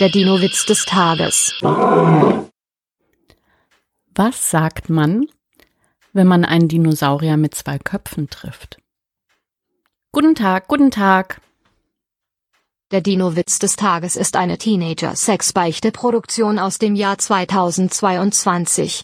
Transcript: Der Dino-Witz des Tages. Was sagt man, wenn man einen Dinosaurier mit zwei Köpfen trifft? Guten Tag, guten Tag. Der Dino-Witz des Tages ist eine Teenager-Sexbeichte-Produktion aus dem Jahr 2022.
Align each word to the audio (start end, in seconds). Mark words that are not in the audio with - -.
Der 0.00 0.08
Dino-Witz 0.08 0.66
des 0.66 0.86
Tages. 0.86 1.54
Was 4.12 4.50
sagt 4.50 4.90
man, 4.90 5.26
wenn 6.12 6.26
man 6.26 6.44
einen 6.44 6.66
Dinosaurier 6.66 7.36
mit 7.36 7.54
zwei 7.54 7.78
Köpfen 7.78 8.28
trifft? 8.28 8.78
Guten 10.10 10.34
Tag, 10.34 10.66
guten 10.66 10.90
Tag. 10.90 11.40
Der 12.90 13.02
Dino-Witz 13.02 13.60
des 13.60 13.76
Tages 13.76 14.16
ist 14.16 14.34
eine 14.34 14.58
Teenager-Sexbeichte-Produktion 14.58 16.58
aus 16.58 16.78
dem 16.78 16.96
Jahr 16.96 17.18
2022. 17.18 19.02